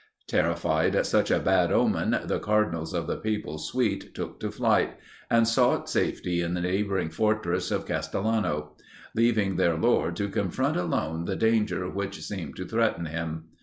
[0.25, 4.97] Terrified at such a bad omen, the cardinals of the papal suite took to flight,
[5.29, 8.75] and sought safety in the neighbouring fortress of Castellano;
[9.13, 13.43] leaving their lord to confront alone the danger which seemed to threaten him.